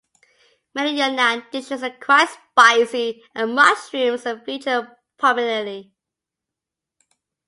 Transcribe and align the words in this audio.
Many 0.73 0.97
Yunnan 0.97 1.43
dishes 1.51 1.83
are 1.83 1.91
quite 1.91 2.27
spicy, 2.29 3.21
and 3.35 3.53
mushrooms 3.53 4.25
are 4.25 4.39
featured 4.39 4.87
prominently. 5.19 5.93